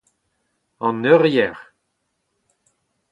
an 0.87 0.99
eurier 1.11 1.53